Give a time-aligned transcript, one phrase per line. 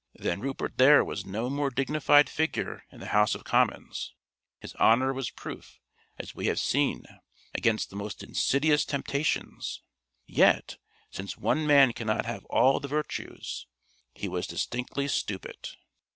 [0.15, 4.15] Than Rupert there was no more dignified figure in the House of Commons;
[4.59, 5.79] his honour was proof,
[6.17, 7.05] as we have seen,
[7.53, 9.83] against the most insidious temptations;
[10.25, 10.77] yet,
[11.11, 13.67] since one man cannot have all the virtues,
[14.11, 15.69] he was distinctly stupid.